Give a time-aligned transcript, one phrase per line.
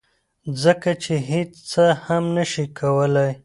[0.63, 3.29] ځکه چې هیڅ څه هم نشي کولی